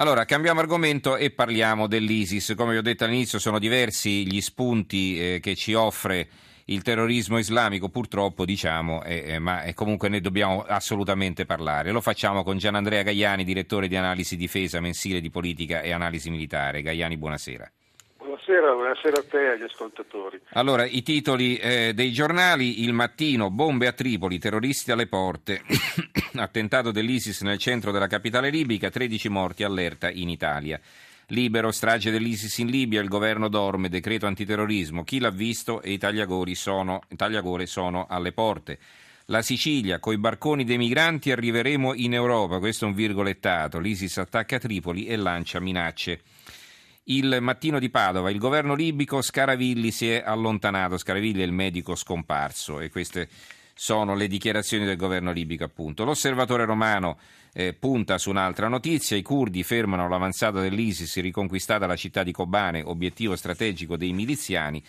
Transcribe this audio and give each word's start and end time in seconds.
Allora, 0.00 0.24
cambiamo 0.24 0.60
argomento 0.60 1.18
e 1.18 1.30
parliamo 1.30 1.86
dell'ISIS. 1.86 2.54
Come 2.56 2.72
vi 2.72 2.78
ho 2.78 2.82
detto 2.82 3.04
all'inizio, 3.04 3.38
sono 3.38 3.58
diversi 3.58 4.26
gli 4.26 4.40
spunti 4.40 5.34
eh, 5.34 5.40
che 5.40 5.54
ci 5.54 5.74
offre 5.74 6.26
il 6.66 6.80
terrorismo 6.80 7.36
islamico, 7.36 7.90
purtroppo, 7.90 8.46
diciamo, 8.46 9.02
eh, 9.02 9.34
eh, 9.34 9.38
ma 9.38 9.62
comunque 9.74 10.08
ne 10.08 10.22
dobbiamo 10.22 10.62
assolutamente 10.62 11.44
parlare. 11.44 11.90
Lo 11.90 12.00
facciamo 12.00 12.42
con 12.42 12.56
Gianandrea 12.56 13.02
Gaiani, 13.02 13.44
direttore 13.44 13.88
di 13.88 13.96
analisi 13.96 14.36
difesa 14.36 14.80
mensile 14.80 15.20
di 15.20 15.28
politica 15.28 15.82
e 15.82 15.92
analisi 15.92 16.30
militare. 16.30 16.80
Gaiani, 16.80 17.18
buonasera. 17.18 17.70
Buonasera, 18.50 18.74
buonasera 18.74 19.18
a 19.18 19.24
te 19.30 19.42
e 19.44 19.48
agli 19.50 19.62
ascoltatori. 19.62 20.40
Allora, 20.54 20.84
i 20.84 21.02
titoli 21.02 21.56
eh, 21.56 21.92
dei 21.94 22.10
giornali, 22.10 22.82
il 22.82 22.92
mattino, 22.92 23.48
bombe 23.48 23.86
a 23.86 23.92
Tripoli, 23.92 24.40
terroristi 24.40 24.90
alle 24.90 25.06
porte, 25.06 25.62
attentato 26.34 26.90
dell'ISIS 26.90 27.42
nel 27.42 27.58
centro 27.58 27.92
della 27.92 28.08
capitale 28.08 28.50
libica, 28.50 28.90
13 28.90 29.28
morti, 29.28 29.62
allerta 29.62 30.10
in 30.10 30.28
Italia. 30.28 30.80
Libero, 31.28 31.70
strage 31.70 32.10
dell'ISIS 32.10 32.58
in 32.58 32.66
Libia, 32.66 33.00
il 33.00 33.08
governo 33.08 33.46
dorme, 33.46 33.88
decreto 33.88 34.26
antiterrorismo, 34.26 35.04
chi 35.04 35.20
l'ha 35.20 35.30
visto 35.30 35.80
e 35.80 35.92
i 35.92 35.98
tagliagore 35.98 36.56
sono, 36.56 37.02
tagliagore 37.14 37.66
sono 37.66 38.06
alle 38.08 38.32
porte. 38.32 38.78
La 39.26 39.42
Sicilia, 39.42 40.00
coi 40.00 40.18
barconi 40.18 40.64
dei 40.64 40.76
migranti 40.76 41.30
arriveremo 41.30 41.94
in 41.94 42.14
Europa, 42.14 42.58
questo 42.58 42.84
è 42.84 42.88
un 42.88 42.94
virgolettato, 42.94 43.78
l'ISIS 43.78 44.18
attacca 44.18 44.58
Tripoli 44.58 45.06
e 45.06 45.14
lancia 45.14 45.60
minacce. 45.60 46.22
Il 47.04 47.38
mattino 47.40 47.78
di 47.78 47.88
Padova, 47.88 48.30
il 48.30 48.38
governo 48.38 48.74
libico 48.74 49.22
Scaravilli 49.22 49.90
si 49.90 50.10
è 50.10 50.22
allontanato, 50.24 50.98
Scaravilli 50.98 51.40
è 51.40 51.44
il 51.44 51.52
medico 51.52 51.94
scomparso 51.94 52.78
e 52.78 52.90
queste 52.90 53.28
sono 53.74 54.14
le 54.14 54.28
dichiarazioni 54.28 54.84
del 54.84 54.98
governo 54.98 55.32
libico 55.32 55.64
appunto. 55.64 56.04
L'osservatore 56.04 56.66
romano 56.66 57.18
eh, 57.54 57.72
punta 57.72 58.18
su 58.18 58.28
un'altra 58.28 58.68
notizia, 58.68 59.16
i 59.16 59.22
curdi 59.22 59.62
fermano 59.62 60.06
l'avanzata 60.06 60.60
dell'ISIS 60.60 61.18
riconquistata 61.20 61.86
la 61.86 61.96
città 61.96 62.22
di 62.22 62.30
Kobane, 62.30 62.82
obiettivo 62.82 63.34
strategico 63.34 63.96
dei 63.96 64.12
miliziani. 64.12 64.82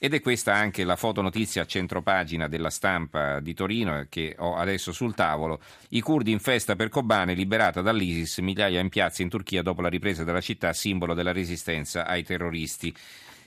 Ed 0.00 0.14
è 0.14 0.20
questa 0.20 0.54
anche 0.54 0.84
la 0.84 0.94
fotonotizia 0.94 1.62
a 1.62 1.66
centropagina 1.66 2.46
della 2.46 2.70
stampa 2.70 3.40
di 3.40 3.52
Torino 3.52 4.06
che 4.08 4.36
ho 4.38 4.54
adesso 4.54 4.92
sul 4.92 5.14
tavolo. 5.14 5.60
I 5.88 6.00
curdi 6.00 6.30
in 6.30 6.38
festa 6.38 6.76
per 6.76 6.88
Kobane, 6.88 7.34
liberata 7.34 7.82
dall'ISIS, 7.82 8.38
migliaia 8.38 8.78
in 8.78 8.90
piazza 8.90 9.22
in 9.22 9.28
Turchia 9.28 9.60
dopo 9.60 9.80
la 9.80 9.88
ripresa 9.88 10.22
della 10.22 10.40
città, 10.40 10.72
simbolo 10.72 11.14
della 11.14 11.32
resistenza 11.32 12.06
ai 12.06 12.22
terroristi. 12.22 12.94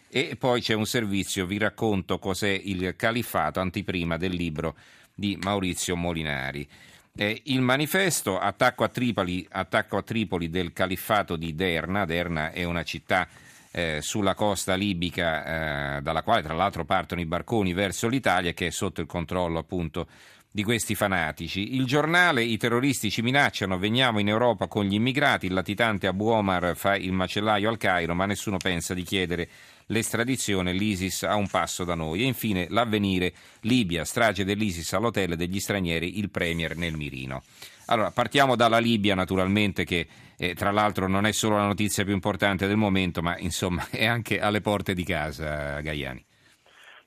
E 0.09 0.35
poi 0.37 0.59
c'è 0.59 0.73
un 0.73 0.85
servizio, 0.85 1.45
vi 1.45 1.57
racconto 1.57 2.19
cos'è 2.19 2.49
il 2.49 2.97
califfato, 2.97 3.61
antiprima 3.61 4.17
del 4.17 4.33
libro 4.33 4.75
di 5.15 5.37
Maurizio 5.41 5.95
Molinari. 5.95 6.67
Eh, 7.15 7.43
il 7.45 7.61
manifesto 7.61 8.37
attacco 8.37 8.83
a, 8.83 8.89
Tripoli, 8.89 9.47
attacco 9.49 9.95
a 9.95 10.01
Tripoli 10.01 10.49
del 10.49 10.73
califfato 10.73 11.37
di 11.37 11.55
Derna, 11.55 12.03
Derna 12.03 12.51
è 12.51 12.65
una 12.65 12.83
città 12.83 13.25
eh, 13.71 13.99
sulla 14.01 14.35
costa 14.35 14.75
libica, 14.75 15.97
eh, 15.97 16.01
dalla 16.01 16.23
quale 16.23 16.41
tra 16.41 16.53
l'altro 16.53 16.85
partono 16.85 17.21
i 17.21 17.25
barconi 17.25 17.73
verso 17.73 18.07
l'Italia, 18.07 18.53
che 18.53 18.67
è 18.67 18.71
sotto 18.71 19.01
il 19.01 19.07
controllo 19.07 19.59
appunto 19.59 20.07
di 20.51 20.63
questi 20.63 20.95
fanatici. 20.95 21.75
Il 21.75 21.85
giornale, 21.85 22.43
i 22.43 22.57
terroristi 22.57 23.09
ci 23.09 23.21
minacciano, 23.21 23.77
veniamo 23.77 24.19
in 24.19 24.27
Europa 24.27 24.67
con 24.67 24.83
gli 24.83 24.93
immigrati, 24.93 25.45
il 25.45 25.53
latitante 25.53 26.07
Abu 26.07 26.27
Omar 26.27 26.75
fa 26.75 26.95
il 26.95 27.13
macellaio 27.13 27.69
al 27.69 27.77
Cairo, 27.77 28.13
ma 28.13 28.25
nessuno 28.25 28.57
pensa 28.57 28.93
di 28.93 29.03
chiedere 29.03 29.47
l'estradizione, 29.87 30.73
l'ISIS 30.73 31.23
a 31.23 31.35
un 31.35 31.47
passo 31.47 31.85
da 31.85 31.95
noi. 31.95 32.21
E 32.21 32.25
infine 32.25 32.67
l'avvenire, 32.69 33.33
Libia, 33.61 34.03
strage 34.03 34.43
dell'ISIS 34.43 34.91
all'hotel 34.93 35.35
degli 35.35 35.59
stranieri, 35.59 36.19
il 36.19 36.29
Premier 36.29 36.75
nel 36.75 36.97
mirino. 36.97 37.43
Allora, 37.87 38.11
partiamo 38.11 38.55
dalla 38.55 38.79
Libia 38.79 39.15
naturalmente 39.15 39.85
che 39.85 40.07
eh, 40.37 40.53
tra 40.53 40.71
l'altro 40.71 41.07
non 41.07 41.25
è 41.25 41.31
solo 41.31 41.57
la 41.57 41.65
notizia 41.65 42.03
più 42.03 42.13
importante 42.13 42.67
del 42.67 42.77
momento, 42.77 43.21
ma 43.21 43.37
insomma 43.37 43.87
è 43.91 44.05
anche 44.05 44.39
alle 44.39 44.59
porte 44.59 44.93
di 44.93 45.03
casa, 45.03 45.79
Gaiani. 45.79 46.25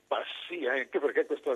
Ma 0.07 0.17
sì, 0.47 0.65
anche 0.65 0.99
perché 0.99 1.25
questo 1.25 1.51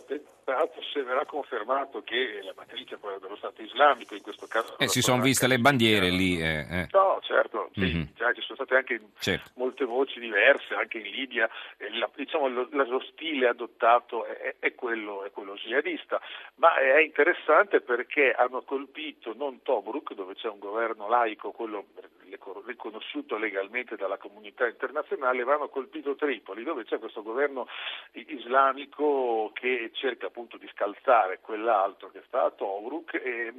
attentato 0.49 0.82
se 0.93 1.04
verrà 1.04 1.26
confermato 1.26 2.02
che 2.04 2.39
la 2.43 2.54
matrice 2.55 2.95
è 2.95 2.99
quella 2.99 3.17
dello 3.20 3.36
Stato 3.36 3.61
islamico, 3.61 4.15
in 4.15 4.21
questo 4.21 4.48
caso... 4.48 4.77
Eh, 4.77 4.87
si 4.87 5.02
sono 5.02 5.21
viste 5.21 5.48
le 5.48 5.60
bandiere 5.60 6.10
lì. 6.10 6.39
Eh, 6.39 6.65
eh. 6.70 6.87
No, 6.92 7.20
certo, 7.21 7.70
sì, 7.73 7.82
mm-hmm. 7.82 8.04
già 8.15 8.33
ci 8.33 8.42
sono 8.42 8.55
state 8.55 8.76
anche 8.76 9.02
certo. 9.20 9.52
molte 9.55 9.86
voci 9.86 10.20
diverse, 10.20 10.73
anche 10.73 10.99
in 10.99 11.11
Libia, 11.11 11.49
la, 11.92 12.10
diciamo 12.15 12.48
lo, 12.48 12.67
lo, 12.71 13.02
stile 13.11 13.48
adottato 13.48 14.26
è, 14.26 14.55
è, 14.60 14.76
quello, 14.76 15.23
è 15.23 15.32
quello 15.32 15.55
jihadista, 15.55 16.20
ma 16.55 16.76
è 16.76 17.02
interessante 17.02 17.81
perché 17.81 18.31
hanno 18.31 18.61
colpito 18.61 19.33
non 19.36 19.61
Tobruk, 19.61 20.14
dove 20.14 20.36
c'è 20.36 20.48
un 20.48 20.60
governo 20.60 21.08
laico, 21.08 21.52
quello 21.52 21.86
riconosciuto 22.66 23.37
legalmente 23.37 23.95
dalla 23.95 24.17
comunità 24.17 24.67
internazionale, 24.67 25.43
ma 25.43 25.55
hanno 25.55 25.70
colpito 25.70 26.16
Tripoli, 26.16 26.64
dove 26.64 26.86
c'è 26.86 26.99
questo 26.99 27.23
governo 27.23 27.67
islamico 28.11 29.52
che 29.54 29.89
cerca 29.93 30.30
appunto 30.39 30.58
di 30.58 30.70
scalzare 30.73 31.39
quell'altro 31.42 32.10
che 32.11 32.23
sta 32.27 32.45
a 32.45 32.52
Tobruk 32.52 33.14
e, 33.14 33.54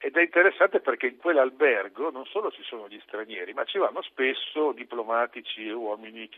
ed 0.00 0.16
è 0.16 0.20
interessante 0.20 0.78
perché 0.78 1.06
in 1.06 1.16
quell'albergo 1.16 2.10
non 2.10 2.24
solo 2.26 2.52
ci 2.52 2.62
sono 2.62 2.86
gli 2.88 3.00
stranieri, 3.00 3.52
ma 3.52 3.64
ci 3.64 3.78
vanno 3.78 4.00
spesso 4.02 4.70
diplomatici 4.70 5.66
e 5.66 5.72
uomini, 5.72 6.30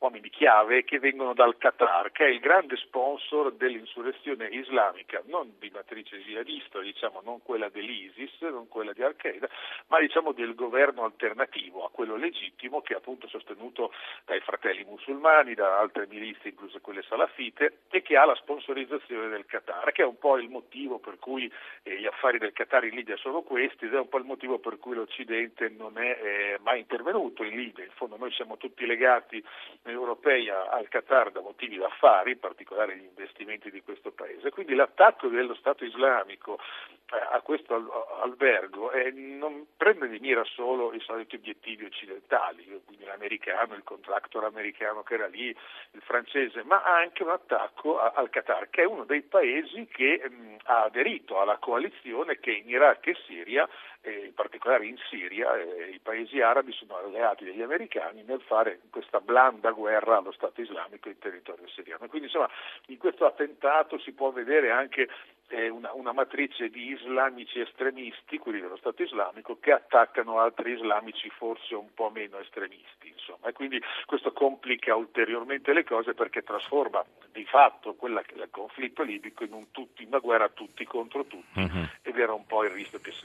uomini 0.00 0.28
chiave 0.28 0.84
che 0.84 0.98
vengono 0.98 1.32
dal 1.32 1.56
Qatar, 1.56 2.12
che 2.12 2.26
è 2.26 2.28
il 2.28 2.40
grande 2.40 2.76
sponsor 2.76 3.52
dell'insurrezione 3.52 4.48
islamica, 4.48 5.22
non 5.26 5.54
di 5.58 5.70
matrice 5.72 6.18
jihadista, 6.18 6.80
diciamo, 6.80 7.22
non 7.24 7.42
quella 7.42 7.70
dell'ISIS, 7.70 8.38
non 8.42 8.68
quella 8.68 8.92
di 8.92 9.02
Al-Qaeda, 9.02 9.48
ma 9.86 9.98
diciamo 9.98 10.32
del 10.32 10.54
governo 10.54 11.04
alternativo 11.04 11.86
a 11.86 11.90
quello 11.90 12.16
legittimo 12.16 12.82
che 12.82 12.92
è 12.92 12.96
appunto 12.96 13.28
sostenuto 13.28 13.92
dai 14.26 14.40
fratelli 14.40 14.84
musulmani, 14.84 15.54
da 15.54 15.78
altre 15.78 16.06
milizie, 16.06 16.50
incluse 16.50 16.82
quelle 16.82 17.02
salafite, 17.08 17.78
e 17.88 18.02
che 18.02 18.18
ha 18.18 18.26
la 18.26 18.34
sponsorizzazione 18.34 19.28
del 19.28 19.46
Qatar, 19.46 19.90
che 19.92 20.02
è 20.02 20.06
un 20.06 20.18
po' 20.18 20.36
il 20.36 20.50
motivo 20.50 20.98
per 20.98 21.18
cui 21.18 21.50
eh, 21.82 21.98
gli 21.98 22.06
affari 22.06 22.36
del 22.36 22.52
Qatar 22.52 22.72
in 22.82 22.94
Libia 22.94 23.16
sono 23.16 23.42
questi 23.42 23.84
ed 23.84 23.94
è 23.94 23.98
un 23.98 24.08
po' 24.08 24.18
il 24.18 24.24
motivo 24.24 24.58
per 24.58 24.78
cui 24.78 24.94
l'Occidente 24.94 25.68
non 25.68 25.98
è 25.98 26.18
eh, 26.20 26.58
mai 26.62 26.80
intervenuto 26.80 27.44
in 27.44 27.54
Libia. 27.54 27.84
In 27.84 27.92
fondo 27.94 28.16
noi 28.16 28.32
siamo 28.32 28.56
tutti 28.56 28.84
legati 28.86 29.42
europei 29.82 30.48
al 30.50 30.88
Qatar 30.88 31.30
da 31.30 31.40
motivi 31.40 31.76
d'affari, 31.76 32.32
in 32.32 32.40
particolare 32.40 32.96
gli 32.96 33.04
investimenti 33.04 33.70
di 33.70 33.82
questo 33.82 34.10
paese. 34.10 34.50
Quindi 34.50 34.74
l'attacco 34.74 35.28
dello 35.28 35.54
Stato 35.54 35.84
islamico 35.84 36.58
eh, 36.58 37.03
a 37.30 37.40
questo 37.40 37.74
albergo 38.22 38.90
eh, 38.90 39.10
non 39.10 39.66
prende 39.76 40.08
di 40.08 40.18
mira 40.18 40.44
solo 40.44 40.92
i 40.92 41.00
soliti 41.00 41.36
obiettivi 41.36 41.84
occidentali, 41.84 42.64
quindi 42.84 43.04
l'americano, 43.04 43.74
il 43.74 43.82
contractor 43.82 44.44
americano 44.44 45.02
che 45.02 45.14
era 45.14 45.26
lì, 45.26 45.48
il 45.48 46.02
francese, 46.02 46.62
ma 46.64 46.82
anche 46.82 47.22
un 47.22 47.30
attacco 47.30 47.98
al 48.00 48.30
Qatar, 48.30 48.70
che 48.70 48.82
è 48.82 48.86
uno 48.86 49.04
dei 49.04 49.22
paesi 49.22 49.86
che 49.86 50.28
mh, 50.28 50.56
ha 50.64 50.84
aderito 50.84 51.40
alla 51.40 51.58
coalizione 51.58 52.38
che 52.38 52.52
in 52.52 52.68
Iraq 52.68 53.06
e 53.06 53.16
Siria, 53.26 53.68
eh, 54.00 54.26
in 54.26 54.34
particolare 54.34 54.86
in 54.86 54.96
Siria, 55.08 55.56
eh, 55.56 55.90
i 55.90 55.98
paesi 55.98 56.40
arabi 56.40 56.72
sono 56.72 56.96
alleati 56.96 57.44
degli 57.44 57.62
americani 57.62 58.22
nel 58.22 58.40
fare 58.42 58.80
questa 58.90 59.20
blanda 59.20 59.70
guerra 59.70 60.18
allo 60.18 60.32
Stato 60.32 60.60
islamico 60.60 61.08
in 61.08 61.18
territorio 61.18 61.66
siriano. 61.68 62.08
Quindi 62.08 62.26
insomma 62.26 62.50
in 62.86 62.98
questo 62.98 63.24
attentato 63.26 63.98
si 63.98 64.12
può 64.12 64.30
vedere 64.30 64.70
anche 64.70 65.02
eh, 65.02 65.08
una, 65.70 65.92
una, 65.92 66.12
matrice 66.12 66.68
di 66.68 66.92
islamici 66.92 67.60
estremisti, 67.60 68.38
quelli 68.38 68.60
dello 68.60 68.76
Stato 68.76 69.02
islamico, 69.02 69.58
che 69.60 69.72
attaccano 69.72 70.38
altri 70.40 70.72
islamici 70.72 71.28
forse 71.30 71.74
un 71.74 71.92
po' 71.94 72.10
meno 72.10 72.38
estremisti. 72.38 73.08
Insomma. 73.08 73.48
E 73.48 73.52
quindi 73.52 73.80
questo 74.06 74.32
complica 74.32 74.94
ulteriormente 74.96 75.72
le 75.72 75.84
cose 75.84 76.14
perché 76.14 76.42
trasforma 76.42 77.04
di 77.32 77.44
fatto 77.44 77.94
quella 77.94 78.22
il 78.34 78.48
conflitto 78.50 79.02
libico 79.02 79.44
in 79.44 79.52
un 79.52 79.70
tutti, 79.70 80.04
una 80.04 80.18
guerra 80.18 80.48
tutti 80.48 80.84
contro 80.84 81.24
tutti 81.24 81.60
uh-huh. 81.60 81.88
Era 82.22 82.32
un 82.32 82.46
po' 82.46 82.64
il 82.64 82.70
rischio 82.70 83.00
che 83.00 83.12
si 83.12 83.24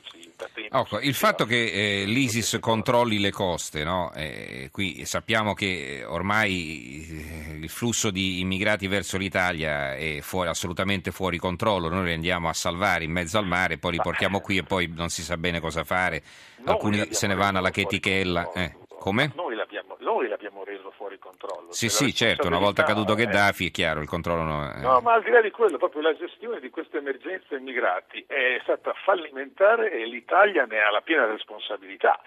tempo. 0.54 0.78
Ecco, 0.78 1.00
il 1.00 1.14
fatto 1.14 1.46
che 1.46 2.02
eh, 2.02 2.06
l'ISIS 2.06 2.58
controlli 2.60 3.20
le 3.20 3.32
coste, 3.32 3.84
no? 3.84 4.12
eh, 4.14 4.70
qui 4.72 5.06
sappiamo 5.06 5.54
che 5.54 6.04
ormai 6.06 7.08
eh, 7.10 7.56
il 7.56 7.70
flusso 7.70 8.10
di 8.10 8.40
immigrati 8.40 8.88
verso 8.88 9.18
l'Italia 9.18 9.96
è 9.96 10.20
fuori, 10.22 10.50
assolutamente 10.50 11.12
fuori 11.12 11.38
controllo, 11.38 11.90
noi 11.90 12.06
li 12.06 12.14
andiamo 12.14 12.50
a 12.50 12.54
salvare 12.54 13.04
in 13.04 13.12
mezzo 13.12 13.38
al 13.38 13.46
mare, 13.46 13.78
poi 13.78 13.94
li 13.94 14.02
portiamo 14.02 14.40
qui 14.40 14.58
e 14.58 14.64
poi 14.64 14.92
non 14.96 15.10
si 15.10 15.24
sa 15.24 15.38
bene 15.38 15.60
cosa 15.60 15.84
fare, 15.84 16.24
alcuni 16.66 17.08
se 17.12 17.28
ne 17.28 17.36
vanno 17.36 17.58
alla 17.58 17.72
chetichella. 17.72 18.52
Eh, 18.54 18.76
come? 19.00 19.32
Noi 19.36 19.49
controllo. 21.70 21.74
Sì, 21.74 21.90
sì, 21.90 22.14
certo, 22.14 22.48
una 22.48 22.60
volta 22.60 22.84
caduto 22.84 23.14
Gheddafi 23.14 23.68
è 23.68 23.72
chiaro, 23.72 24.02
il 24.02 24.08
controllo 24.08 24.44
no, 24.44 24.74
eh. 24.74 24.82
no, 24.82 25.00
ma 25.02 25.14
al 25.14 25.24
di 25.24 25.30
là 25.30 25.42
di 25.42 25.52
quello, 25.52 25.78
proprio 25.78 26.02
la 26.02 26.16
gestione 26.16 26.60
di 26.60 26.70
questa 26.70 26.98
emergenza 26.98 27.56
immigrati 27.56 28.24
è 28.28 28.60
stata 28.64 28.94
fallimentare 29.06 29.92
e 29.92 30.06
l'Italia 30.06 30.66
ne 30.66 30.80
ha 30.80 30.90
la 30.90 31.02
piena 31.02 31.26
responsabilità 31.26 32.20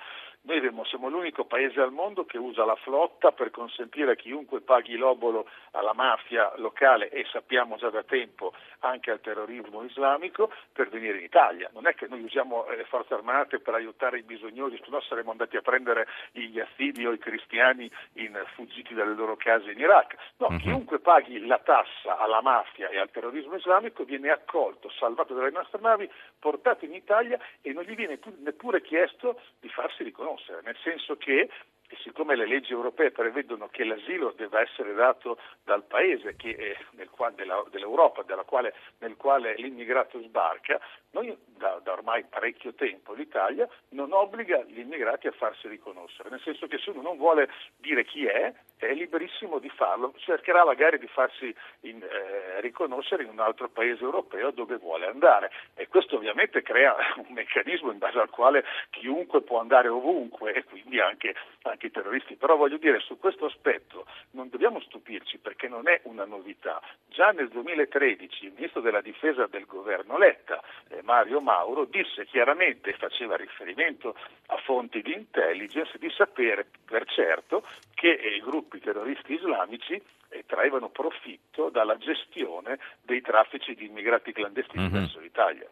Noi 0.45 0.61
siamo 0.87 1.09
l'unico 1.09 1.45
paese 1.45 1.81
al 1.81 1.93
mondo 1.93 2.25
che 2.25 2.37
usa 2.37 2.65
la 2.65 2.75
flotta 2.75 3.31
per 3.31 3.51
consentire 3.51 4.13
a 4.13 4.17
chiunque 4.17 4.61
paghi 4.61 4.97
l'obolo 4.97 5.49
alla 5.71 5.95
mafia 5.95 6.53
locale 6.57 7.11
e 7.11 7.25
sappiamo 7.31 7.77
già 7.77 7.91
da 7.91 8.03
tempo 8.03 8.53
anche 8.81 9.13
al 9.13 9.21
terrorismo 9.21 9.85
islamico 9.85 10.53
per 10.73 10.89
venire 10.89 11.19
in 11.19 11.25
Italia. 11.25 11.71
Non 11.73 11.87
è 11.87 11.95
che 11.95 12.09
noi 12.09 12.23
usiamo 12.23 12.67
le 12.69 12.85
forze 12.85 13.15
armate 13.15 13.61
per 13.61 13.75
aiutare 13.75 14.19
i 14.19 14.25
bisognosi, 14.25 14.77
se 14.83 14.91
no 14.91 15.01
saremmo 15.01 15.31
andati 15.31 15.57
a 15.57 15.61
prendere 15.61 16.09
gli 16.33 16.51
yazidi 16.53 17.07
o 17.07 17.13
i 17.13 17.19
cristiani 17.19 17.89
in, 18.15 18.37
fuggiti 18.55 18.95
dalle 18.95 19.15
loro 19.15 19.37
case 19.37 19.71
in 19.71 19.79
Iraq. 19.79 20.17
No, 20.39 20.49
uh-huh. 20.49 20.59
chiunque 20.59 20.99
paghi 20.99 21.47
la 21.47 21.59
tassa 21.59 22.19
alla 22.19 22.43
mafia 22.43 22.89
e 22.89 22.99
al 22.99 23.11
terrorismo 23.11 23.55
islamico 23.55 24.03
viene 24.03 24.31
accolto, 24.31 24.91
salvato 24.91 25.35
dalle 25.35 25.51
nostre 25.51 25.81
navi, 25.81 26.11
portato 26.39 26.85
in 26.85 26.95
Italia 26.95 27.39
e 27.61 27.73
non 27.73 27.85
gli 27.85 27.95
viene 27.95 28.19
neppure 28.39 28.83
chiesto 28.83 29.41
di 29.61 29.69
farsi 29.69 30.03
riconoscere, 30.03 30.32
nel 30.63 30.77
senso 30.83 31.17
che 31.17 31.49
e 31.93 31.99
siccome 32.03 32.35
le 32.35 32.47
leggi 32.47 32.73
europee 32.73 33.11
prevedono 33.11 33.69
che 33.69 33.85
l'asilo 33.85 34.33
debba 34.33 34.63
essere 34.63 34.95
dato 34.95 35.39
dal 35.63 35.85
paese 35.85 36.37
che, 36.37 36.75
nel, 36.93 37.11
della, 37.35 37.63
dell'Europa 37.71 38.25
quale, 38.47 38.75
nel 39.01 39.17
quale 39.17 39.55
l'immigrato 39.57 40.19
sbarca, 40.23 40.81
noi 41.13 41.37
da, 41.57 41.79
da, 41.83 41.93
ormai 41.93 42.25
parecchio 42.25 42.75
tempo 42.75 43.13
l'Italia 43.13 43.69
non 43.91 44.13
obbliga 44.13 44.63
gli 44.65 44.81
immigrati 44.81 45.27
a 45.27 45.33
farsi 45.33 45.69
riconoscere, 45.69 46.31
nel 46.31 46.41
senso 46.41 46.67
che 46.67 46.79
se 46.79 46.91
uno 46.91 47.03
non 47.03 47.17
vuole 47.17 47.49
dire 47.77 48.05
chi 48.05 48.27
è, 48.27 48.53
è 48.77 48.93
liberissimo 48.93 49.59
di 49.59 49.69
farlo, 49.69 50.13
cercherà 50.17 50.65
magari 50.65 50.99
di 50.99 51.07
farsi 51.07 51.55
in, 51.81 52.03
eh, 52.03 52.61
riconoscere 52.61 53.23
in 53.23 53.29
un 53.29 53.39
altro 53.39 53.69
paese 53.69 54.03
europeo 54.03 54.51
dove 54.51 54.77
vuole 54.77 55.07
andare. 55.07 55.53
E 55.75 55.87
questo 55.87 56.17
ovviamente 56.17 56.63
crea 56.63 56.97
un 57.17 57.33
meccanismo 57.33 57.93
in 57.93 57.99
base 57.99 58.19
al 58.19 58.31
quale 58.31 58.65
chiunque 58.91 59.43
può 59.43 59.61
andare 59.61 59.89
ovunque 59.89 60.53
e 60.53 60.65
quindi 60.65 60.99
anche, 60.99 61.35
anche 61.63 61.87
i 61.87 61.91
terroristi, 61.91 62.37
però 62.37 62.57
voglio 62.57 62.79
dire 62.79 62.99
su 63.01 63.19
questo 63.19 63.47
aspetto 63.47 64.07
non 64.31 64.49
dobbiamo 64.49 64.81
stupirci 64.81 65.39
perché 65.39 65.69
non 65.69 65.89
è 65.89 66.01
una 66.05 66.25
novità, 66.25 66.81
già 67.07 67.31
nel 67.31 67.49
2013 67.49 68.47
il 68.47 68.53
ministro 68.55 68.81
della 68.81 69.01
difesa 69.01 69.47
del 69.47 69.67
governo 69.67 70.19
Letta, 70.19 70.61
eh, 70.89 71.02
Mario 71.03 71.41
Mauro, 71.41 71.85
disse 71.85 72.27
chiaramente 72.27 72.93
faceva 72.95 73.37
riferimento 73.37 74.15
a 74.47 74.57
fonti 74.65 75.03
di 75.03 75.13
intelligence 75.13 75.97
di 75.99 76.11
sapere 76.17 76.67
per 76.85 77.05
certo 77.07 77.67
che 77.95 78.09
i 78.09 78.41
gruppi 78.41 78.81
terroristi 78.81 79.35
islamici 79.35 80.01
eh, 80.29 80.45
traevano 80.47 80.89
profitto 80.89 81.69
dalla 81.71 81.97
gestione 81.97 82.79
dei 83.03 83.21
traffici 83.21 83.75
di 83.75 83.87
immigrati 83.87 84.33
clandestini 84.33 84.85
mm-hmm. 84.85 84.93
verso 84.93 85.21
l'Italia. 85.21 85.69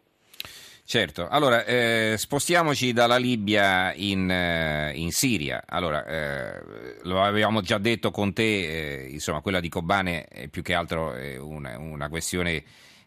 Certo, 0.83 1.27
allora 1.29 1.63
eh, 1.63 2.15
spostiamoci 2.17 2.91
dalla 2.91 3.15
Libia 3.15 3.93
in, 3.93 4.29
eh, 4.29 4.91
in 4.95 5.11
Siria. 5.11 5.63
Allora, 5.65 6.05
eh, 6.05 6.99
lo 7.03 7.21
avevamo 7.21 7.61
già 7.61 7.77
detto 7.77 8.11
con 8.11 8.33
te, 8.33 9.03
eh, 9.03 9.07
insomma, 9.09 9.39
quella 9.39 9.61
di 9.61 9.69
Kobane 9.69 10.25
è 10.25 10.49
più 10.49 10.61
che 10.61 10.73
altro 10.73 11.13
una, 11.39 11.77
una 11.77 12.09
questione 12.09 12.63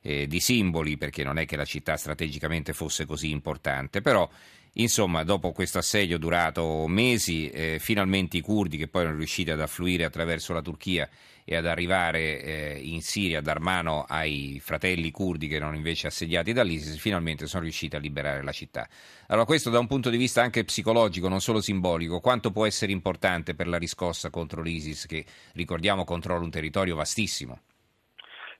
eh, 0.06 0.26
di 0.26 0.38
simboli, 0.38 0.98
perché 0.98 1.24
non 1.24 1.38
è 1.38 1.46
che 1.46 1.56
la 1.56 1.64
città 1.64 1.96
strategicamente 1.96 2.74
fosse 2.74 3.06
così 3.06 3.30
importante, 3.30 4.02
però 4.02 4.28
Insomma, 4.76 5.22
dopo 5.22 5.52
questo 5.52 5.78
assedio 5.78 6.18
durato 6.18 6.88
mesi, 6.88 7.48
eh, 7.48 7.76
finalmente 7.78 8.38
i 8.38 8.40
curdi 8.40 8.76
che 8.76 8.88
poi 8.88 9.02
erano 9.02 9.18
riusciti 9.18 9.52
ad 9.52 9.60
affluire 9.60 10.02
attraverso 10.02 10.52
la 10.52 10.62
Turchia 10.62 11.08
e 11.44 11.54
ad 11.54 11.66
arrivare 11.66 12.42
eh, 12.42 12.80
in 12.82 13.00
Siria 13.00 13.40
dar 13.40 13.60
mano 13.60 14.04
ai 14.08 14.60
fratelli 14.60 15.12
curdi 15.12 15.46
che 15.46 15.56
erano 15.56 15.76
invece 15.76 16.08
assediati 16.08 16.52
dall'ISIS, 16.52 16.96
finalmente 16.96 17.46
sono 17.46 17.62
riusciti 17.62 17.94
a 17.94 18.00
liberare 18.00 18.42
la 18.42 18.50
città. 18.50 18.88
Allora 19.28 19.46
questo 19.46 19.70
da 19.70 19.78
un 19.78 19.86
punto 19.86 20.10
di 20.10 20.16
vista 20.16 20.42
anche 20.42 20.64
psicologico, 20.64 21.28
non 21.28 21.40
solo 21.40 21.60
simbolico, 21.60 22.18
quanto 22.18 22.50
può 22.50 22.66
essere 22.66 22.90
importante 22.90 23.54
per 23.54 23.68
la 23.68 23.78
riscossa 23.78 24.28
contro 24.30 24.60
l'ISIS 24.60 25.06
che, 25.06 25.24
ricordiamo, 25.52 26.04
controlla 26.04 26.42
un 26.42 26.50
territorio 26.50 26.96
vastissimo? 26.96 27.60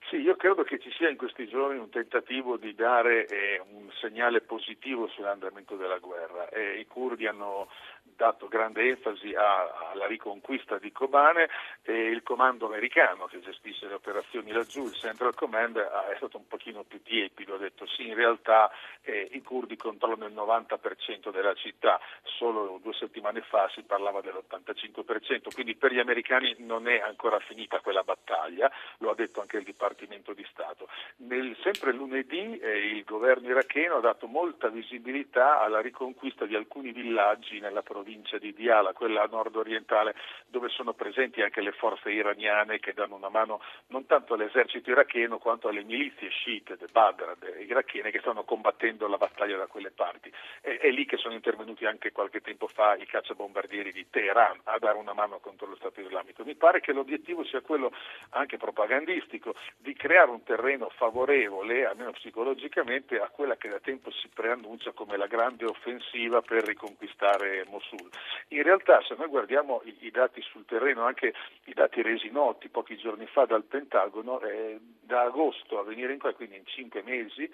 Sì, 0.09 0.17
io 0.17 0.35
credo 0.35 0.63
che 0.63 0.77
ci 0.77 0.91
sia 0.91 1.09
in 1.09 1.17
questi 1.17 1.47
giorni 1.47 1.79
un 1.79 1.89
tentativo 1.89 2.57
di 2.57 2.75
dare 2.75 3.25
eh, 3.25 3.59
un 3.71 3.89
segnale 3.99 4.41
positivo 4.41 5.07
sull'andamento 5.07 5.75
della 5.75 5.97
guerra. 5.97 6.47
Eh, 6.49 6.79
I 6.79 6.85
curdi 6.85 7.25
hanno 7.25 7.67
dato 8.15 8.47
grande 8.47 8.87
enfasi 8.87 9.33
a, 9.33 9.89
alla 9.91 10.05
riconquista 10.05 10.77
di 10.77 10.91
Kobane 10.91 11.49
e 11.81 12.09
il 12.09 12.23
comando 12.23 12.65
americano 12.65 13.25
che 13.25 13.41
gestisce 13.41 13.87
le 13.87 13.95
operazioni 13.95 14.51
laggiù, 14.51 14.85
il 14.85 14.93
Central 14.93 15.35
Command, 15.35 15.77
è 15.77 16.15
stato 16.17 16.37
un 16.37 16.47
pochino 16.47 16.83
più 16.83 17.01
tiepido, 17.01 17.55
ha 17.55 17.57
detto 17.57 17.85
sì, 17.85 18.07
in 18.07 18.15
realtà 18.15 18.71
eh, 19.01 19.29
i 19.31 19.41
curdi 19.41 19.75
controllano 19.75 20.27
il 20.27 20.33
90% 20.33 21.31
della 21.31 21.53
città, 21.55 21.99
solo 22.23 22.79
due 22.81 22.93
settimane 22.93 23.41
fa 23.41 23.69
si 23.73 23.83
parlava 23.83 24.21
dell'85%, 24.21 25.53
quindi 25.53 25.75
per 25.75 25.91
gli 25.91 25.99
americani 25.99 26.55
non 26.59 26.87
è 26.87 26.99
ancora 26.99 27.39
finita 27.39 27.79
quella 27.79 28.03
battaglia, 28.03 28.71
lo 28.99 29.11
ha 29.11 29.15
detto 29.15 29.41
anche 29.41 29.57
il 29.57 29.63
Dipartimento 29.63 30.33
di 30.33 30.45
Stato. 30.49 30.87
Nel, 31.17 31.55
sempre 31.85 31.93
lunedì 31.93 32.57
eh, 32.57 32.95
il 32.95 33.03
governo 33.03 33.47
iracheno 33.47 33.97
ha 33.97 33.99
dato 33.99 34.25
molta 34.25 34.69
visibilità 34.69 35.61
alla 35.61 35.81
riconquista 35.81 36.45
di 36.45 36.55
alcuni 36.55 36.91
villaggi 36.91 37.59
nella 37.59 37.83
provincia 37.83 38.39
di 38.39 38.53
Diyala, 38.53 38.93
quella 38.93 39.27
nord-orientale, 39.29 40.15
dove 40.47 40.69
sono 40.69 40.93
presenti 40.93 41.41
anche 41.41 41.61
le 41.61 41.73
forze 41.73 42.09
iraniane 42.09 42.79
che 42.79 42.93
danno 42.93 43.15
una 43.15 43.29
mano 43.29 43.61
non 43.87 44.07
tanto 44.07 44.33
all'esercito 44.33 44.89
iracheno 44.89 45.37
quanto 45.37 45.67
alle 45.67 45.83
milizie 45.83 46.29
sciite, 46.29 46.75
de 46.77 46.87
Badr, 46.91 47.35
irachene 47.59 48.09
che 48.09 48.19
stanno 48.19 48.43
combattendo 48.43 49.07
la 49.07 49.17
battaglia 49.17 49.57
da 49.57 49.67
quelle 49.67 49.91
parti. 49.91 50.31
È, 50.61 50.77
è 50.79 50.89
lì 50.89 51.05
che 51.05 51.17
sono 51.17 51.35
intervenuti 51.35 51.85
anche 51.85 52.11
qualche 52.11 52.41
tempo 52.41 52.67
fa 52.67 52.95
i 52.95 53.05
cacciabombardieri 53.05 53.91
di 53.91 54.09
Teheran 54.09 54.61
a 54.63 54.79
dare 54.79 54.97
una 54.97 55.13
mano 55.13 55.39
contro 55.39 55.67
lo 55.67 55.75
Stato 55.75 56.01
islamico. 56.01 56.43
Mi 56.43 56.55
pare 56.55 56.79
che 56.79 56.93
l'obiettivo 56.93 57.43
sia 57.43 57.61
quello 57.61 57.91
anche 58.29 58.57
propagandistico 58.57 59.53
di 59.77 59.93
creare 59.93 60.31
un 60.31 60.41
terreno 60.43 60.89
favorevole, 60.95 61.74
almeno 61.83 62.11
psicologicamente, 62.11 63.19
a 63.19 63.29
quella 63.29 63.57
che 63.57 63.69
da 63.69 63.79
tempo 63.79 64.11
si 64.11 64.29
preannuncia 64.29 64.91
come 64.91 65.17
la 65.17 65.27
grande 65.27 65.65
offensiva 65.65 66.41
per 66.41 66.63
riconquistare. 66.63 67.65
Mosul. 67.67 68.09
In 68.49 68.63
realtà 68.63 69.01
se 69.01 69.15
noi 69.17 69.27
guardiamo 69.27 69.81
i, 69.83 69.95
i, 70.01 70.11
dati 70.11 70.41
sul 70.41 70.65
terreno, 70.65 71.03
anche 71.03 71.33
i 71.65 71.73
dati 71.73 72.01
resi 72.01 72.29
noti 72.29 72.69
pochi 72.69 72.97
giorni 72.97 73.25
fa 73.25 73.45
dal 73.45 73.63
Pentagono, 73.63 74.39
eh, 74.41 74.79
da 75.01 75.21
agosto 75.21 75.79
a 75.79 75.83
venire 75.83 76.13
in 76.13 76.19
qua, 76.19 76.33
quindi 76.33 76.57
in 76.57 76.65
cinque 76.65 77.01
mesi, 77.03 77.49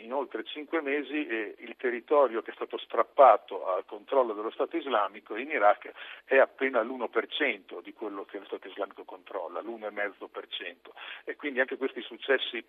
in 0.00 0.12
oltre 0.12 0.44
cinque 0.44 0.80
mesi, 0.80 1.26
eh, 1.26 1.54
il 1.58 1.74
territorio 1.76 2.42
che 2.42 2.50
è 2.50 2.54
stato 2.54 2.78
strappato 2.78 3.66
al 3.68 3.84
controllo 3.86 4.32
dello 4.32 4.50
Stato 4.50 4.76
islamico 4.76 5.36
in 5.36 5.50
Iraq 5.50 5.92
è 6.24 6.36
appena 6.36 6.82
l'1% 6.82 7.82
di 7.82 7.92
quello 7.92 8.24
che 8.24 8.38
lo 8.38 8.44
Stato 8.44 8.68
islamico 8.68 9.04
controlla, 9.04 9.60
l'1,5%. 9.60 10.92
E 11.24 11.36
quindi 11.36 11.60
anche 11.60 11.76
questi 11.76 12.02
successi 12.02 12.62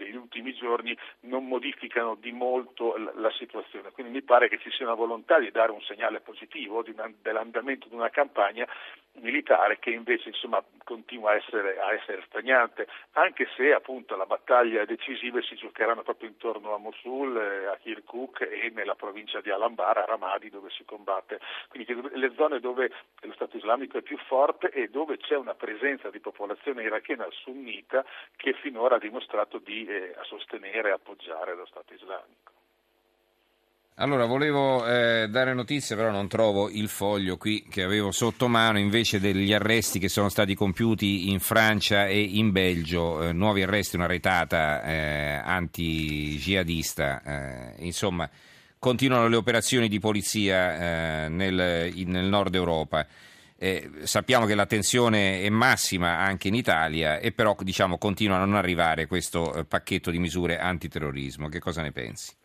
degli 0.00 0.16
ultimi 0.16 0.54
giorni 0.54 0.96
non 1.20 1.46
modificano 1.46 2.14
di 2.14 2.32
molto 2.32 2.96
la 2.96 3.30
situazione. 3.32 3.90
Quindi 3.90 4.12
mi 4.12 4.22
pare 4.22 4.48
che 4.48 4.58
ci 4.58 4.70
sia 4.70 4.86
una 4.86 4.94
volontà 4.94 5.38
di 5.38 5.50
dare 5.50 5.72
un 5.72 5.82
segnale 5.82 6.20
positivo 6.20 6.82
dell'andamento 7.22 7.88
di 7.88 7.94
una 7.94 8.08
campagna 8.08 8.66
militare 9.20 9.78
che 9.78 9.90
invece 9.90 10.28
insomma, 10.28 10.62
continua 10.84 11.30
a 11.30 11.34
essere, 11.36 11.78
a 11.78 11.92
essere, 11.92 12.22
stagnante, 12.26 12.86
anche 13.12 13.48
se 13.56 13.72
appunto 13.72 14.16
la 14.16 14.26
battaglia 14.26 14.84
decisive 14.84 15.42
si 15.42 15.54
giocheranno 15.54 16.02
proprio 16.02 16.28
intorno 16.28 16.74
a 16.74 16.78
Mosul, 16.78 17.36
eh, 17.36 17.66
a 17.66 17.76
Kirkuk 17.76 18.40
e 18.40 18.70
nella 18.74 18.94
provincia 18.94 19.40
di 19.40 19.50
Al-Anbar, 19.50 19.98
a 19.98 20.04
Ramadi 20.04 20.50
dove 20.50 20.70
si 20.70 20.84
combatte. 20.84 21.40
Quindi 21.68 22.18
le 22.18 22.32
zone 22.34 22.60
dove 22.60 22.90
lo 23.20 23.32
Stato 23.32 23.56
islamico 23.56 23.98
è 23.98 24.02
più 24.02 24.18
forte 24.18 24.70
e 24.70 24.88
dove 24.88 25.16
c'è 25.16 25.36
una 25.36 25.54
presenza 25.54 26.10
di 26.10 26.20
popolazione 26.20 26.82
irachena 26.82 27.26
sunnita 27.30 28.04
che 28.36 28.52
finora 28.54 28.96
ha 28.96 28.98
dimostrato 28.98 29.58
di 29.58 29.86
eh, 29.86 30.14
sostenere 30.22 30.90
e 30.90 30.92
appoggiare 30.92 31.54
lo 31.54 31.66
Stato 31.66 31.94
islamico. 31.94 32.59
Allora, 33.96 34.24
volevo 34.24 34.86
eh, 34.86 35.28
dare 35.28 35.52
notizie, 35.52 35.94
però 35.94 36.10
non 36.10 36.26
trovo 36.26 36.70
il 36.70 36.88
foglio 36.88 37.36
qui 37.36 37.66
che 37.68 37.82
avevo 37.82 38.12
sotto 38.12 38.48
mano, 38.48 38.78
invece 38.78 39.20
degli 39.20 39.52
arresti 39.52 39.98
che 39.98 40.08
sono 40.08 40.30
stati 40.30 40.54
compiuti 40.54 41.28
in 41.28 41.38
Francia 41.38 42.06
e 42.06 42.18
in 42.18 42.50
Belgio, 42.50 43.22
eh, 43.22 43.32
nuovi 43.32 43.62
arresti, 43.62 43.96
una 43.96 44.06
retata 44.06 44.82
eh, 44.82 45.34
anti-jihadista, 45.44 47.22
eh, 47.22 47.84
insomma, 47.84 48.28
continuano 48.78 49.28
le 49.28 49.36
operazioni 49.36 49.86
di 49.86 49.98
polizia 49.98 51.26
eh, 51.26 51.28
nel, 51.28 51.92
in, 51.94 52.10
nel, 52.10 52.24
nord 52.24 52.54
Europa. 52.54 53.06
Eh, 53.58 53.90
sappiamo 54.04 54.46
che 54.46 54.54
la 54.54 54.64
tensione 54.64 55.42
è 55.42 55.50
massima 55.50 56.16
anche 56.20 56.48
in 56.48 56.54
Italia 56.54 57.18
e 57.18 57.32
però 57.32 57.54
diciamo, 57.60 57.98
continua 57.98 58.36
a 58.36 58.44
non 58.46 58.54
arrivare 58.54 59.06
questo 59.06 59.66
pacchetto 59.68 60.10
di 60.10 60.18
misure 60.18 60.58
antiterrorismo. 60.58 61.48
Che 61.48 61.60
cosa 61.60 61.82
ne 61.82 61.92
pensi? 61.92 62.39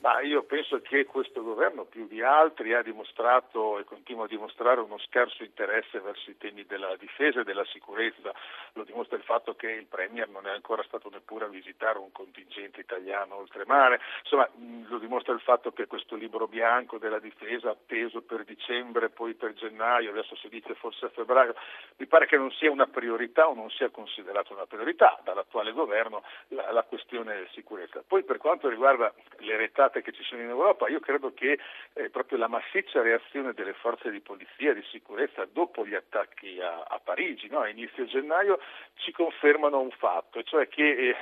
Ma 0.00 0.20
io 0.20 0.44
penso 0.44 0.80
che 0.80 1.04
questo 1.04 1.42
governo 1.42 1.84
più 1.84 2.06
di 2.06 2.22
altri 2.22 2.72
ha 2.72 2.82
dimostrato 2.82 3.78
e 3.78 3.84
continua 3.84 4.24
a 4.24 4.28
dimostrare 4.28 4.80
uno 4.80 4.96
scarso 4.98 5.42
interesse 5.42 6.00
verso 6.00 6.30
i 6.30 6.38
temi 6.38 6.64
della 6.64 6.96
difesa 6.96 7.40
e 7.40 7.44
della 7.44 7.66
sicurezza. 7.66 8.32
Lo 8.74 8.84
dimostra 8.84 9.18
il 9.18 9.22
fatto 9.24 9.54
che 9.54 9.70
il 9.70 9.84
Premier 9.84 10.26
non 10.30 10.46
è 10.46 10.50
ancora 10.50 10.82
stato 10.84 11.10
neppure 11.10 11.44
a 11.44 11.48
visitare 11.48 11.98
un 11.98 12.12
contingente 12.12 12.80
italiano 12.80 13.36
oltremare. 13.36 14.00
Insomma, 14.22 14.48
lo 14.88 14.98
dimostra 14.98 15.34
il 15.34 15.40
fatto 15.40 15.70
che 15.72 15.86
questo 15.86 16.16
libro 16.16 16.48
bianco 16.48 16.96
della 16.96 17.18
difesa 17.18 17.68
atteso 17.68 18.22
per 18.22 18.44
dicembre, 18.44 19.10
poi 19.10 19.34
per 19.34 19.52
gennaio, 19.52 20.10
adesso 20.10 20.34
si 20.36 20.48
dice 20.48 20.74
forse 20.76 21.06
a 21.06 21.10
febbraio, 21.10 21.54
mi 21.96 22.06
pare 22.06 22.24
che 22.24 22.38
non 22.38 22.50
sia 22.52 22.70
una 22.70 22.86
priorità 22.86 23.48
o 23.48 23.54
non 23.54 23.68
sia 23.68 23.90
considerato 23.90 24.54
una 24.54 24.66
priorità 24.66 25.20
dall'attuale 25.22 25.72
governo 25.72 26.22
la, 26.48 26.72
la 26.72 26.84
questione 26.84 27.48
sicurezza. 27.52 28.02
Poi 28.06 28.24
per 28.24 28.38
quanto 28.38 28.70
riguarda 28.70 29.12
le 29.40 29.56
state 29.90 30.02
che 30.02 30.12
ci 30.12 30.22
sono 30.22 30.40
in 30.40 30.48
Europa, 30.48 30.88
io 30.88 31.00
credo 31.00 31.34
che 31.34 31.58
eh, 31.92 32.08
proprio 32.08 32.38
la 32.38 32.48
massiccia 32.48 33.02
reazione 33.02 33.52
delle 33.52 33.74
forze 33.74 34.10
di 34.10 34.20
polizia 34.20 34.70
e 34.70 34.74
di 34.74 34.84
sicurezza 34.90 35.44
dopo 35.44 35.84
gli 35.84 35.94
attacchi 35.94 36.60
a, 36.60 36.84
a 36.88 37.00
Parigi, 37.02 37.48
no, 37.48 37.60
a 37.60 37.68
inizio 37.68 38.06
gennaio, 38.06 38.60
ci 38.94 39.12
confermano 39.12 39.80
un 39.80 39.90
fatto, 39.90 40.42
cioè 40.42 40.68
che 40.68 41.10
eh, 41.10 41.16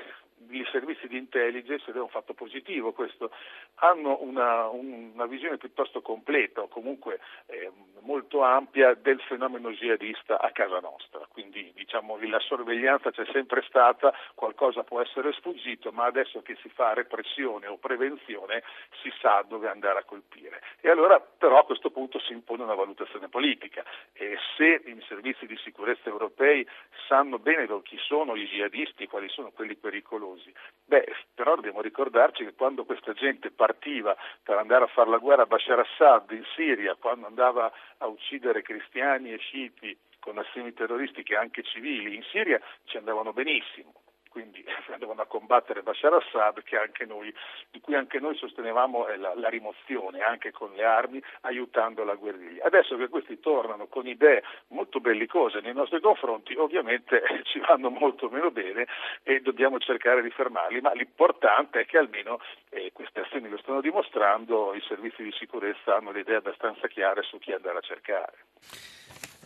i 0.51 0.67
servizi 0.71 1.09
di 1.09 1.17
intelligence, 1.17 1.91
ed 1.91 1.97
è 1.97 2.01
un 2.01 2.09
fatto 2.09 2.35
positivo 2.35 2.93
questo, 2.93 3.31
hanno 3.77 4.19
una, 4.23 4.69
una 4.69 5.27
visione 5.27 5.57
piuttosto 5.57 6.01
completa 6.01 6.63
o 6.63 6.69
comunque 6.69 7.21
eh, 7.47 7.71
molto 8.01 8.43
ampia 8.43 8.95
del 8.95 9.21
fenomeno 9.21 9.71
jihadista 9.71 10.41
a 10.41 10.51
casa 10.51 10.81
nostra. 10.81 11.27
Quindi 11.31 11.73
diciamo 11.75 12.19
la 12.23 12.41
sorveglianza 12.41 13.11
c'è 13.11 13.27
sempre 13.33 13.63
stata, 13.67 14.13
qualcosa 14.35 14.83
può 14.83 15.01
essere 15.01 15.33
sfuggito, 15.33 15.93
ma 15.93 16.05
adesso 16.05 16.43
che 16.43 16.57
si 16.63 16.69
fa 16.69 16.95
repressione 16.95 17.67
o 17.67 17.77
prevenzione 17.77 18.63
si 19.03 19.13
sa 19.21 19.45
dove 19.47 19.69
andare 19.69 20.01
a 20.01 20.05
colpire. 20.05 20.63
E 20.81 20.91
allora 20.91 21.21
però 21.21 21.59
a 21.59 21.65
questo 21.65 21.91
punto 21.91 22.19
si 22.21 22.33
impone 22.33 22.63
una 22.63 22.75
valutazione 22.75 23.29
politica 23.29 23.85
e 24.13 24.37
se 24.57 24.83
i 24.85 25.05
servizi 25.07 25.47
di 25.47 25.57
sicurezza 25.59 26.09
europei 26.09 26.67
sanno 27.09 27.39
bene 27.39 27.67
chi 27.83 27.97
sono 27.99 28.37
i 28.37 28.47
jihadisti, 28.47 29.09
quali 29.09 29.29
sono 29.31 29.51
quelli 29.51 29.75
pericolosi, 29.75 30.53
beh, 30.85 31.07
però 31.35 31.55
dobbiamo 31.55 31.81
ricordarci 31.81 32.45
che 32.45 32.55
quando 32.55 32.85
questa 32.85 33.15
gente 33.15 33.51
partiva 33.51 34.15
per 34.43 34.59
andare 34.59 34.85
a 34.85 34.89
fare 34.89 35.09
la 35.09 35.19
guerra 35.19 35.43
a 35.43 35.47
Bashar 35.47 35.81
Assad 35.81 36.31
in 36.31 36.45
Siria, 36.55 36.95
quando 36.97 37.27
andava 37.27 37.73
a 37.99 38.07
uccidere 38.07 38.63
cristiani 38.63 39.33
e 39.33 39.39
sciiti 39.39 39.97
con 40.21 40.37
azioni 40.37 40.75
terroristiche 40.75 41.35
anche 41.35 41.63
civili 41.63 42.15
in 42.15 42.23
Siria, 42.25 42.61
ci 42.85 42.99
andavano 42.99 43.33
benissimo 43.33 43.95
quindi 44.29 44.65
andavano 44.93 45.23
a 45.23 45.27
combattere 45.27 45.83
Bashar 45.83 46.15
Assad 46.15 46.63
noi, 47.07 47.35
di 47.71 47.81
cui 47.81 47.95
anche 47.95 48.21
noi 48.21 48.37
sostenevamo 48.37 49.09
eh, 49.09 49.17
la, 49.17 49.33
la, 49.35 49.49
rimozione 49.49 50.21
anche 50.21 50.51
con 50.51 50.73
le 50.75 50.85
armi 50.85 51.23
aiutando 51.43 52.05
la 52.05 52.15
guerriglia. 52.15 52.65
Adesso 52.65 52.97
che 52.97 53.09
questi 53.09 53.41
tornano 53.41 53.87
con 53.87 54.07
idee 54.07 54.43
molto 54.69 55.01
bellicose 55.01 55.61
nei 55.61 55.73
nostri 55.73 56.01
confronti 56.01 56.55
ovviamente 56.55 57.23
ci 57.45 57.59
vanno 57.61 57.91
molto 57.91 58.29
meno 58.29 58.51
bene 58.51 58.87
e 59.23 59.41
dobbiamo 59.41 59.79
cercare 59.79 60.23
di 60.23 60.31
fermarli, 60.31 60.81
ma 60.81 60.93
l'importante 60.93 61.81
è 61.81 61.87
che 61.87 61.99
almeno 61.99 62.41
eh, 62.71 62.91
queste 62.93 63.21
azioni 63.21 63.49
lo 63.49 63.59
stanno 63.59 63.81
dimostrando, 63.81 64.75
i 64.75 64.83
servizi 64.87 65.23
di 65.23 65.33
sicurezza 65.33 65.97
hanno 65.97 66.13
le 66.13 66.21
idee 66.21 66.37
abbastanza 66.37 66.87
chiare 66.89 67.23
su 67.23 67.39
chi 67.39 67.53
andare 67.53 67.79
a 67.79 67.83
cercare. 67.83 68.98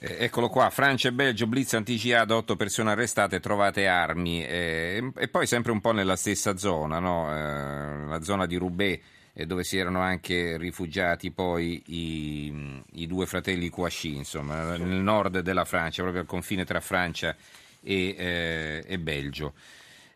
Eh, 0.05 0.17
eccolo 0.19 0.49
qua, 0.49 0.69
Francia 0.71 1.07
e 1.07 1.13
Belgio, 1.13 1.47
blitz 1.47 1.75
anti-jihad, 1.75 2.29
otto 2.33 2.57
persone 2.57 2.91
arrestate, 2.91 3.39
trovate 3.39 3.87
armi. 3.87 4.45
Eh, 4.45 5.13
e 5.17 5.29
poi 5.29 5.47
sempre 5.47 5.71
un 5.71 5.81
po' 5.81 5.93
nella 5.93 6.17
stessa 6.17 6.57
zona, 6.57 6.99
no? 6.99 7.31
eh, 7.31 8.07
la 8.09 8.21
zona 8.21 8.47
di 8.47 8.57
Roubaix, 8.57 9.01
eh, 9.33 9.47
dove 9.47 9.63
si 9.63 9.79
erano 9.79 10.01
anche 10.01 10.57
rifugiati 10.57 11.31
poi 11.31 11.81
i, 11.87 12.83
i 12.95 13.07
due 13.07 13.27
fratelli 13.27 13.69
Kouachi, 13.69 14.17
insomma, 14.17 14.77
nel 14.77 14.89
nord 14.89 15.39
della 15.39 15.65
Francia, 15.65 16.03
proprio 16.03 16.23
al 16.23 16.29
confine 16.29 16.65
tra 16.65 16.81
Francia 16.81 17.37
e, 17.81 18.17
eh, 18.19 18.85
e 18.85 18.99
Belgio. 18.99 19.55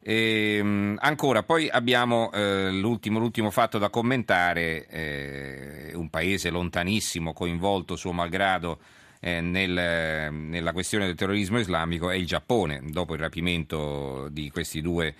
E, 0.03 0.57
ehm, 0.57 0.99
ancora, 1.01 1.45
poi 1.45 1.69
abbiamo 1.69 2.33
eh, 2.33 2.73
l'ultimo, 2.73 3.21
l'ultimo, 3.21 3.53
fatto 3.53 3.79
da 3.79 3.89
commentare, 3.89 4.89
eh, 4.89 5.93
un 5.95 6.11
paese 6.11 6.51
lontanissimo, 6.51 7.33
coinvolto 7.33 7.95
suo 7.95 8.11
malgrado 8.11 8.81
eh, 9.21 9.41
nel, 9.41 10.33
nella 10.33 10.73
questione 10.73 11.07
del 11.07 11.15
terrorismo 11.15 11.59
islamico 11.59 12.11
è 12.11 12.17
il 12.17 12.27
Giappone, 12.27 12.81
dopo 12.85 13.15
il 13.15 13.21
rapimento 13.21 14.29
di 14.31 14.51
questi 14.51 14.81
due 14.81 15.15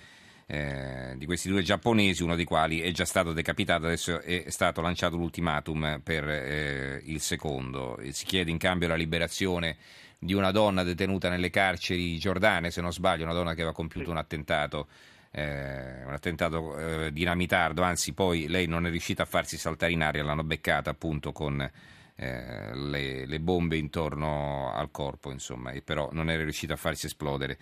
eh, 0.49 1.15
di 1.17 1.25
questi 1.25 1.49
due 1.49 1.61
giapponesi, 1.61 2.23
uno 2.23 2.35
dei 2.35 2.45
quali 2.45 2.79
è 2.79 2.89
già 2.91 3.03
stato 3.03 3.33
decapitato, 3.33 3.85
adesso 3.85 4.21
è 4.21 4.45
stato 4.47 4.79
lanciato 4.79 5.17
l'ultimatum 5.17 5.99
per 6.01 6.27
eh, 6.27 7.01
il 7.03 7.19
secondo. 7.19 7.99
Si 8.11 8.25
chiede 8.25 8.49
in 8.49 8.57
cambio 8.57 8.87
la 8.87 8.95
liberazione 8.95 9.75
di 10.17 10.33
una 10.33 10.51
donna 10.51 10.83
detenuta 10.83 11.29
nelle 11.29 11.49
carceri 11.49 12.17
giordane, 12.17 12.71
se 12.71 12.79
non 12.79 12.93
sbaglio, 12.93 13.25
una 13.25 13.33
donna 13.33 13.49
che 13.49 13.61
aveva 13.61 13.73
compiuto 13.73 14.09
un 14.09 14.17
attentato. 14.17 14.87
Eh, 15.31 16.05
un 16.05 16.13
attentato 16.13 16.77
eh, 16.77 17.11
dinamitardo, 17.11 17.81
anzi 17.81 18.13
poi 18.13 18.47
lei 18.47 18.65
non 18.65 18.87
è 18.87 18.89
riuscita 18.89 19.23
a 19.23 19.25
farsi 19.25 19.57
saltare 19.57 19.91
in 19.91 20.01
aria, 20.01 20.23
l'hanno 20.23 20.45
beccata 20.45 20.89
appunto 20.89 21.33
con 21.33 21.69
eh, 22.17 22.73
le, 22.73 23.25
le, 23.25 23.39
bombe 23.39 23.77
intorno 23.77 24.71
al 24.73 24.89
corpo, 24.91 25.31
insomma, 25.31 25.71
e 25.71 25.81
però 25.81 26.09
non 26.11 26.29
era 26.29 26.43
riuscita 26.43 26.73
a 26.73 26.77
farsi 26.77 27.05
esplodere. 27.05 27.57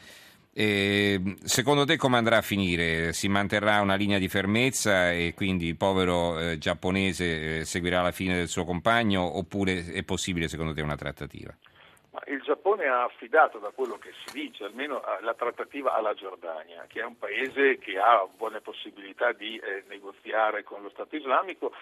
E, 0.53 1.19
secondo 1.43 1.83
te 1.83 1.97
come 1.97 2.15
andrà 2.15 2.37
a 2.37 2.41
finire? 2.41 3.11
Si 3.11 3.27
manterrà 3.27 3.81
una 3.81 3.95
linea 3.95 4.17
di 4.17 4.29
fermezza 4.29 5.11
e 5.11 5.33
quindi 5.35 5.67
il 5.67 5.75
povero 5.75 6.39
eh, 6.39 6.57
giapponese 6.57 7.59
eh, 7.59 7.65
seguirà 7.65 8.01
la 8.01 8.11
fine 8.11 8.35
del 8.35 8.47
suo 8.47 8.63
compagno 8.63 9.37
oppure 9.37 9.91
è 9.91 10.03
possibile 10.03 10.47
secondo 10.47 10.73
te 10.73 10.81
una 10.81 10.95
trattativa? 10.95 11.53
Il 12.27 12.41
Giappone 12.41 12.85
ha 12.87 13.03
affidato, 13.03 13.59
da 13.59 13.71
quello 13.75 13.97
che 13.97 14.11
si 14.23 14.39
dice, 14.39 14.63
almeno 14.63 15.01
la 15.21 15.33
trattativa 15.33 15.93
alla 15.93 16.13
Giordania, 16.13 16.85
che 16.87 17.01
è 17.01 17.03
un 17.03 17.17
paese 17.17 17.77
che 17.77 17.99
ha 17.99 18.25
buone 18.37 18.61
possibilità 18.61 19.33
di 19.33 19.57
eh, 19.57 19.83
negoziare 19.89 20.63
con 20.63 20.81
lo 20.81 20.89
Stato 20.89 21.17
islamico, 21.17 21.73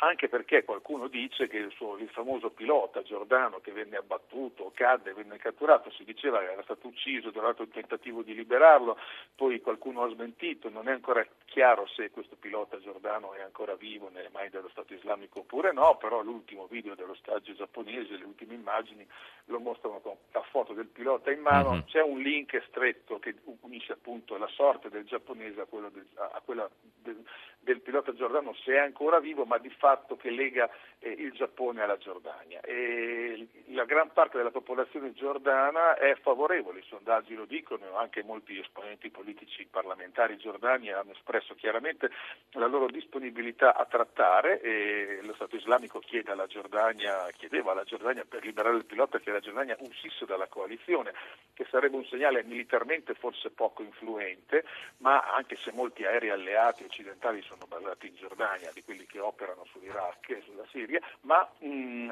anche 0.00 0.28
perché 0.28 0.64
qualcuno 0.64 1.08
dice 1.08 1.48
che 1.48 1.56
il, 1.56 1.72
suo, 1.72 1.96
il, 1.98 2.08
famoso 2.10 2.50
pilota 2.50 3.02
Giordano 3.02 3.58
che 3.60 3.72
venne 3.72 3.96
abbattuto, 3.96 4.70
cadde, 4.74 5.12
venne 5.12 5.38
catturato, 5.38 5.90
si 5.90 6.04
diceva 6.04 6.38
che 6.38 6.52
era 6.52 6.62
stato 6.62 6.86
ucciso 6.86 7.30
durante 7.30 7.62
un 7.62 7.70
tentativo 7.70 8.22
di 8.22 8.34
liberarlo, 8.34 8.96
poi 9.34 9.60
qualcuno 9.60 10.04
ha 10.04 10.10
smentito, 10.10 10.68
non 10.68 10.88
è 10.88 10.92
ancora 10.92 11.26
chiaro 11.46 11.86
se 11.86 12.10
questo 12.10 12.36
pilota 12.36 12.78
Giordano 12.78 13.34
è 13.34 13.40
ancora 13.40 13.74
vivo 13.74 14.08
nelle 14.10 14.30
mani 14.30 14.50
dello 14.50 14.68
Stato 14.68 14.94
islamico 14.94 15.40
oppure 15.40 15.72
no, 15.72 15.96
però 15.96 16.22
l'ultimo 16.22 16.66
video 16.66 16.94
dello 16.94 17.14
stagio 17.14 17.54
giapponese, 17.54 18.16
le 18.16 18.24
ultime 18.24 18.54
immagini 18.54 19.06
lo 19.46 19.58
mostrano 19.58 19.98
con 19.98 20.14
la 20.30 20.42
foto 20.42 20.74
del 20.74 20.86
pilota 20.86 21.32
in 21.32 21.40
mano, 21.40 21.70
mm-hmm. 21.70 21.86
c'è 21.86 22.02
un 22.02 22.20
link 22.20 22.62
stretto 22.68 23.18
che 23.18 23.34
unisce 23.62 23.92
appunto 23.92 24.36
la 24.36 24.48
sorte 24.48 24.90
del 24.90 25.04
giapponese 25.06 25.60
a, 25.60 25.66
del, 25.90 26.06
a 26.14 26.40
quella 26.44 26.68
del, 27.02 27.24
del 27.68 27.80
pilota 27.82 28.14
Giordano 28.14 28.54
se 28.64 28.72
è 28.72 28.78
ancora 28.78 29.20
vivo, 29.20 29.44
ma 29.44 29.58
di 29.58 29.68
fatto 29.68 30.16
che 30.16 30.30
lega 30.30 30.70
eh, 31.00 31.10
il 31.10 31.32
Giappone 31.32 31.82
alla 31.82 31.98
Giordania. 31.98 32.60
E 32.62 33.46
la 33.66 33.84
gran 33.84 34.10
parte 34.10 34.38
della 34.38 34.50
popolazione 34.50 35.12
giordana 35.12 35.94
è 35.96 36.16
favorevole, 36.22 36.78
i 36.78 36.86
sondaggi 36.88 37.34
lo 37.34 37.44
dicono, 37.44 37.94
anche 37.96 38.22
molti 38.22 38.58
esponenti 38.58 39.10
politici 39.10 39.66
parlamentari 39.70 40.38
giordani 40.38 40.90
hanno 40.90 41.12
espresso 41.12 41.54
chiaramente 41.54 42.10
la 42.52 42.66
loro 42.66 42.86
disponibilità 42.86 43.74
a 43.74 43.84
trattare 43.84 44.62
e 44.62 45.18
lo 45.22 45.34
Stato 45.34 45.56
islamico 45.56 45.98
chiede 45.98 46.32
alla 46.32 46.46
Giordania, 46.46 47.28
chiedeva 47.36 47.72
alla 47.72 47.84
Giordania 47.84 48.24
per 48.26 48.44
liberare 48.44 48.76
il 48.76 48.86
pilota 48.86 49.18
che 49.18 49.30
la 49.30 49.40
Giordania 49.40 49.76
uscisse 49.80 50.24
dalla 50.24 50.46
coalizione, 50.46 51.12
che 51.52 51.66
sarebbe 51.70 51.96
un 51.96 52.04
segnale 52.06 52.42
militarmente 52.44 53.12
forse 53.12 53.50
poco 53.50 53.82
influente, 53.82 54.64
ma 54.98 55.20
anche 55.20 55.56
se 55.56 55.70
molti 55.72 56.04
aerei 56.06 56.30
alleati 56.30 56.84
occidentali 56.84 57.42
sono 57.42 57.57
basati 57.66 58.08
in 58.08 58.16
Giordania, 58.16 58.70
di 58.72 58.82
quelli 58.82 59.06
che 59.06 59.20
operano 59.20 59.64
sull'Iraq 59.72 60.28
e 60.30 60.42
sulla 60.44 60.66
Siria, 60.70 61.00
ma 61.22 61.48
mh, 61.58 61.66
mm, 61.68 62.10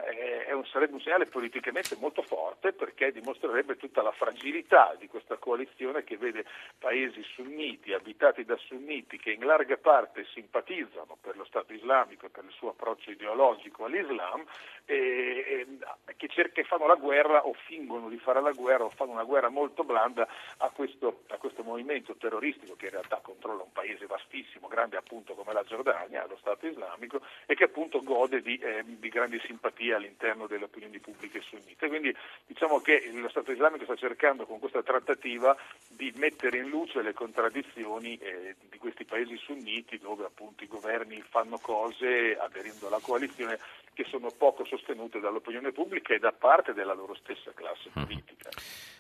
un, 0.53 0.67
sarebbe 0.67 0.95
un 0.95 1.01
segnale 1.01 1.27
politicamente 1.27 1.97
molto 1.99 2.23
forte 2.23 2.73
perché 2.73 3.13
dimostrerebbe 3.13 3.77
tutta 3.77 4.03
la 4.03 4.13
fragilità 4.13 4.95
di 4.99 5.09
questa 5.09 5.37
coalizione 5.37 6.05
che 6.05 6.17
vede 6.17 6.45
paesi 6.79 7.23
sunniti, 7.23 7.93
abitati 7.93 8.45
da 8.45 8.57
sunniti, 8.57 9.19
che 9.19 9.33
in 9.33 9.45
larga 9.45 9.77
parte 9.77 10.27
simpatizzano 10.33 11.17
per 11.21 11.37
lo 11.37 11.45
Stato 11.45 11.73
islamico 11.73 12.27
e 12.27 12.31
per 12.31 12.45
il 12.45 12.53
suo 12.53 12.71
approccio 12.71 13.11
ideologico 13.11 13.85
all'Islam, 13.85 14.45
e, 14.85 15.67
e, 16.07 16.17
che, 16.17 16.29
cer- 16.29 16.53
che 16.53 16.65
fanno 16.65 16.87
la 16.87 16.95
guerra 16.95 17.47
o 17.47 17.53
fingono 17.67 18.09
di 18.09 18.19
fare 18.19 18.41
la 18.41 18.53
guerra 18.53 18.85
o 18.85 18.91
fanno 18.91 19.13
una 19.13 19.25
guerra 19.25 19.49
molto 19.49 19.85
blanda 19.85 20.27
a 20.59 20.71
questo, 20.71 21.23
a 21.29 21.37
questo 21.37 21.63
movimento 21.63 22.15
terroristico 22.17 22.77
che 22.77 22.87
in 22.87 22.93
realtà 22.93 23.21
controlla 23.23 23.63
un 23.63 23.73
paese 23.73 24.07
vastissimo, 24.07 24.69
grande 24.69 24.97
appunto 24.97 25.26
come 25.35 25.53
la 25.53 25.63
Giordania, 25.65 26.27
lo 26.27 26.37
Stato 26.39 26.67
islamico, 26.67 27.21
e 27.47 27.55
che 27.55 27.65
appunto 27.65 28.03
gode 28.03 28.41
di, 28.43 28.57
eh, 28.59 28.83
di 28.85 29.09
grandi 29.09 29.41
simpatie 29.45 29.95
all'interno 29.95 30.47
delle 30.47 30.65
opinioni 30.65 30.99
pubbliche 30.99 31.41
sunnite. 31.41 31.89
Quindi 31.89 32.15
diciamo 32.47 32.81
che 32.81 33.11
lo 33.13 33.29
Stato 33.29 33.53
islamico 33.53 33.85
sta 33.85 33.97
cercando 33.97 34.47
con 34.47 34.59
questa 34.59 34.83
trattativa 34.83 35.57
di 35.89 36.13
mettere 36.17 36.59
in 36.59 36.69
luce 36.69 37.03
le 37.03 37.13
contraddizioni 37.13 38.17
eh, 38.19 38.57
di 38.69 38.79
questi 38.79 39.05
paesi 39.05 39.37
sunniti 39.37 39.99
dove 39.99 40.25
appunto 40.25 40.65
i 40.65 40.69
governi 40.69 41.23
fanno 41.29 41.59
cose 41.59 42.37
aderendo 42.37 42.87
alla 42.87 43.01
coalizione 43.01 43.59
che 43.93 44.05
sono 44.05 44.31
poco 44.31 44.65
sostenute 44.65 45.21
dall'opinione 45.21 45.73
pubblica 45.73 46.13
e 46.13 46.19
da 46.19 46.33
parte 46.33 46.75
della 46.75 46.93
loro 46.93 47.15
stessa 47.15 47.53
classe 47.55 47.91
mm. 47.99 48.05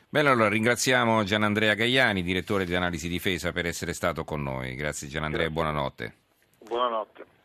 Bene, 0.08 0.30
allora 0.30 0.48
ringraziamo 0.48 1.24
Gianandrea 1.24 1.74
Gaiani, 1.74 2.22
direttore 2.22 2.64
di 2.64 2.74
analisi 2.74 3.08
difesa, 3.08 3.52
per 3.52 3.66
essere 3.66 3.92
stato 3.92 4.24
con 4.24 4.42
noi. 4.42 4.74
Grazie 4.74 5.08
Gianandrea 5.08 5.46
e 5.46 5.50
buonanotte. 5.50 6.14
Buonanotte. 6.58 7.35